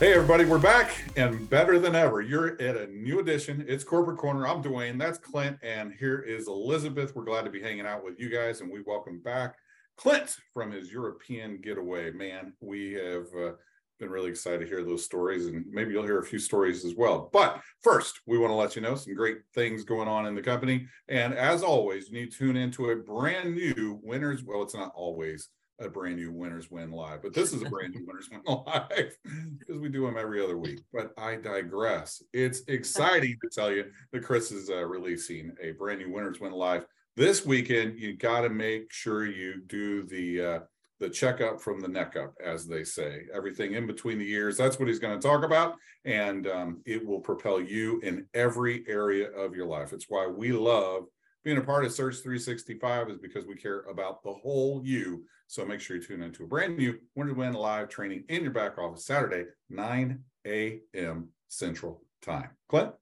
[0.00, 2.20] Hey, everybody, we're back and better than ever.
[2.20, 3.64] You're at a new edition.
[3.68, 4.44] It's Corporate Corner.
[4.44, 4.98] I'm Dwayne.
[4.98, 5.56] That's Clint.
[5.62, 7.14] And here is Elizabeth.
[7.14, 8.60] We're glad to be hanging out with you guys.
[8.60, 9.54] And we welcome back
[9.96, 12.10] Clint from his European getaway.
[12.10, 13.52] Man, we have uh,
[14.00, 15.46] been really excited to hear those stories.
[15.46, 17.30] And maybe you'll hear a few stories as well.
[17.32, 20.42] But first, we want to let you know some great things going on in the
[20.42, 20.88] company.
[21.08, 24.42] And as always, you need to tune into a brand new winners.
[24.42, 27.94] Well, it's not always a brand new Winners Win Live, but this is a brand
[27.94, 29.16] new Winners Win Live
[29.58, 30.80] because we do them every other week.
[30.92, 32.22] But I digress.
[32.32, 36.52] It's exciting to tell you that Chris is uh, releasing a brand new Winners Win
[36.52, 37.98] Live this weekend.
[37.98, 40.60] You got to make sure you do the uh,
[41.00, 43.22] the checkup from the neck up, as they say.
[43.34, 44.56] Everything in between the ears.
[44.56, 48.84] That's what he's going to talk about, and um, it will propel you in every
[48.86, 49.92] area of your life.
[49.92, 51.04] It's why we love
[51.44, 55.24] being a part of Surge 365 is because we care about the whole you.
[55.46, 58.42] So make sure you tune into a brand new Win to Win live training in
[58.42, 61.28] your back office Saturday, 9 a.m.
[61.48, 62.48] Central Time.
[62.68, 62.92] Clint?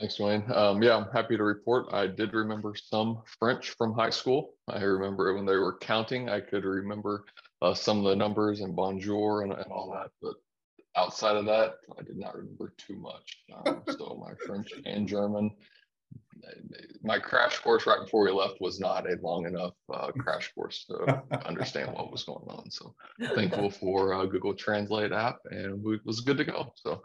[0.00, 0.50] Thanks, Dwayne.
[0.50, 1.86] Um, yeah, I'm happy to report.
[1.92, 4.54] I did remember some French from high school.
[4.66, 7.24] I remember when they were counting, I could remember
[7.62, 10.10] uh, some of the numbers and bonjour and, and, all that.
[10.20, 10.34] But
[10.96, 13.44] outside of that, I did not remember too much.
[13.54, 15.50] Um, so my French and German
[17.04, 20.86] my crash course right before we left was not a long enough uh, crash course
[20.86, 22.70] to understand what was going on.
[22.70, 22.94] So
[23.34, 26.72] thankful for uh, Google Translate app, and we was good to go.
[26.76, 27.02] So,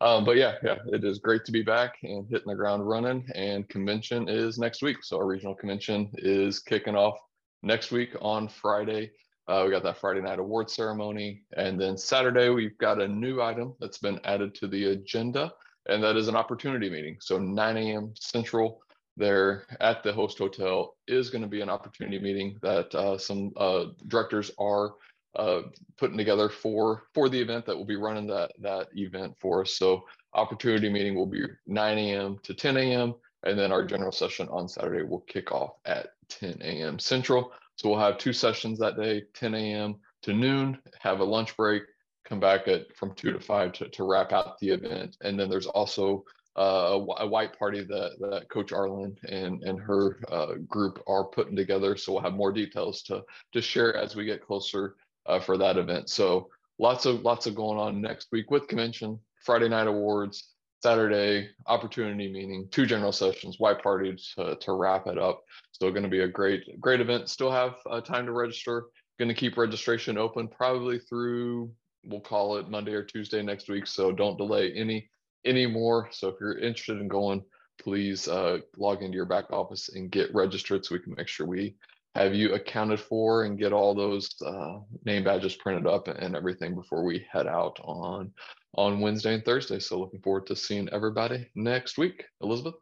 [0.00, 3.26] um, but yeah, yeah, it is great to be back and hitting the ground running.
[3.34, 7.18] And convention is next week, so our regional convention is kicking off
[7.62, 9.10] next week on Friday.
[9.48, 13.42] Uh, we got that Friday night award ceremony, and then Saturday we've got a new
[13.42, 15.52] item that's been added to the agenda
[15.88, 17.16] and that is an opportunity meeting.
[17.20, 18.12] So 9 a.m.
[18.18, 18.82] Central
[19.16, 23.52] there at the host hotel is going to be an opportunity meeting that uh, some
[23.56, 24.94] uh, directors are
[25.36, 25.62] uh,
[25.98, 29.74] putting together for for the event that will be running that that event for us.
[29.74, 30.04] So
[30.34, 32.38] opportunity meeting will be 9 a.m.
[32.42, 33.14] to 10 a.m.
[33.44, 36.98] and then our general session on Saturday will kick off at 10 a.m.
[36.98, 37.52] Central.
[37.76, 39.96] So we'll have two sessions that day, 10 a.m.
[40.22, 41.82] to noon, have a lunch break,
[42.24, 45.16] come back at from two to five to, to wrap out the event.
[45.22, 46.24] And then there's also
[46.56, 51.56] uh, a, white party that, that Coach Arlen and, and her uh, group are putting
[51.56, 51.96] together.
[51.96, 53.22] So we'll have more details to,
[53.52, 54.96] to share as we get closer
[55.26, 56.10] uh, for that event.
[56.10, 60.52] So lots of lots of going on next week with convention, Friday night awards,
[60.82, 65.42] Saturday opportunity meeting, two general sessions, white party to, to wrap it up.
[65.70, 67.30] So going to be a great great event.
[67.30, 68.86] Still have uh, time to register.
[69.18, 71.70] Going to keep registration open probably through
[72.04, 73.86] we'll call it Monday or Tuesday next week.
[73.86, 75.08] So don't delay any
[75.44, 76.08] any more.
[76.12, 77.42] So if you're interested in going,
[77.80, 81.46] please uh, log into your back office and get registered so we can make sure
[81.46, 81.74] we
[82.14, 86.74] have you accounted for and get all those uh, name badges printed up and everything
[86.74, 88.30] before we head out on
[88.76, 89.78] on Wednesday and Thursday.
[89.78, 92.24] So looking forward to seeing everybody next week.
[92.40, 92.74] Elizabeth.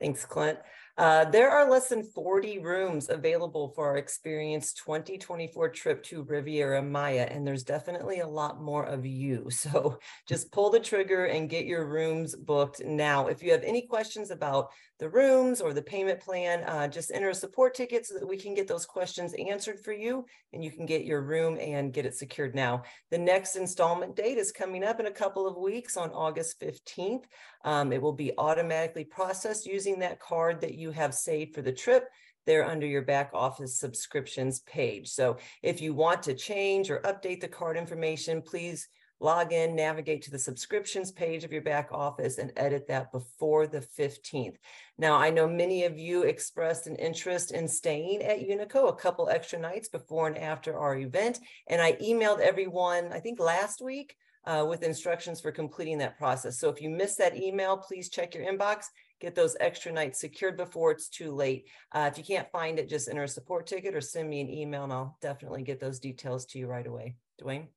[0.00, 0.58] Thanks, Clint.
[0.98, 6.82] Uh, there are less than 40 rooms available for our Experience 2024 trip to Riviera
[6.82, 9.48] Maya, and there's definitely a lot more of you.
[9.66, 9.98] So
[10.28, 13.26] just pull the trigger and get your rooms booked now.
[13.26, 17.30] If you have any questions about the rooms or the payment plan, uh, just enter
[17.30, 20.70] a support ticket so that we can get those questions answered for you and you
[20.70, 22.82] can get your room and get it secured now.
[23.10, 27.24] The next installment date is coming up in a couple of weeks on August 15th.
[27.64, 31.72] Um, it will be automatically processed using that card that you have saved for the
[31.72, 32.08] trip
[32.46, 35.08] they're under your back office subscriptions page.
[35.08, 38.88] So if you want to change or update the card information, please
[39.18, 43.66] log in, navigate to the subscriptions page of your back office and edit that before
[43.66, 44.56] the 15th.
[44.98, 49.28] Now, I know many of you expressed an interest in staying at Unico a couple
[49.28, 51.40] extra nights before and after our event.
[51.66, 56.58] And I emailed everyone, I think last week, uh, with instructions for completing that process.
[56.58, 58.84] So if you missed that email, please check your inbox,
[59.20, 61.68] get those extra nights secured before it's too late.
[61.92, 64.50] Uh, if you can't find it, just enter a support ticket or send me an
[64.50, 67.16] email and I'll definitely get those details to you right away.
[67.42, 67.68] Dwayne?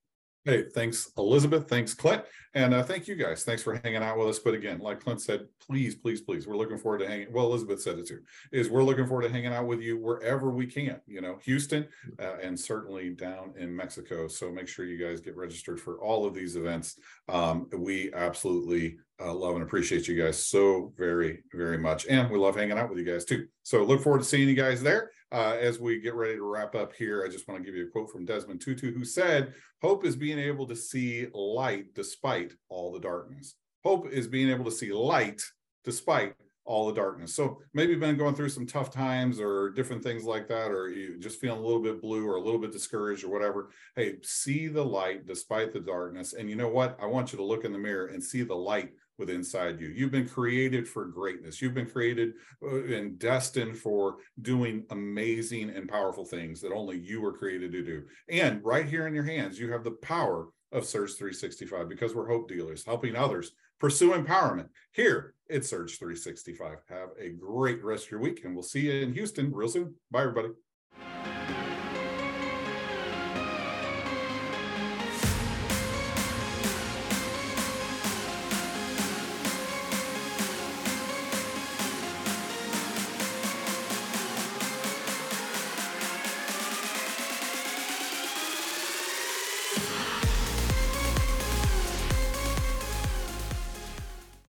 [0.45, 1.67] Hey, thanks, Elizabeth.
[1.67, 2.23] Thanks, Clint.
[2.53, 3.43] And uh, thank you guys.
[3.43, 4.39] Thanks for hanging out with us.
[4.39, 7.31] But again, like Clint said, please, please, please, we're looking forward to hanging.
[7.33, 8.21] Well, Elizabeth said it too,
[8.53, 11.87] is we're looking forward to hanging out with you wherever we can, you know, Houston
[12.19, 14.29] uh, and certainly down in Mexico.
[14.29, 16.97] So make sure you guys get registered for all of these events.
[17.27, 22.05] Um, we absolutely uh, love and appreciate you guys so very, very much.
[22.07, 23.47] And we love hanging out with you guys too.
[23.63, 25.11] So look forward to seeing you guys there.
[25.31, 27.87] Uh, as we get ready to wrap up here, I just want to give you
[27.87, 32.53] a quote from Desmond Tutu, who said, Hope is being able to see light despite
[32.67, 33.55] all the darkness.
[33.83, 35.41] Hope is being able to see light
[35.85, 36.33] despite
[36.65, 37.33] all the darkness.
[37.35, 40.89] So maybe you've been going through some tough times or different things like that, or
[40.89, 43.71] you just feeling a little bit blue or a little bit discouraged or whatever.
[43.95, 46.33] Hey, see the light despite the darkness.
[46.33, 46.95] And you know what?
[47.01, 49.89] I want you to look in the mirror and see the light with inside you.
[49.89, 51.61] You've been created for greatness.
[51.61, 52.33] You've been created
[52.63, 57.83] uh, and destined for doing amazing and powerful things that only you were created to
[57.83, 58.03] do.
[58.29, 62.27] And right here in your hands, you have the power of Surge 365 because we're
[62.27, 66.77] hope dealers, helping others pursue empowerment here at Surge 365.
[66.89, 69.95] Have a great rest of your week, and we'll see you in Houston real soon.
[70.11, 70.49] Bye, everybody.